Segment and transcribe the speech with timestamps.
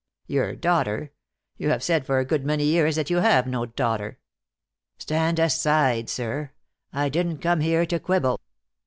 [0.25, 1.11] "Your daughter?
[1.57, 4.17] You have said for a good many years that you have no daughter."
[4.97, 6.49] "Stand aside, sir.
[6.91, 8.41] I didn't come here to quibble."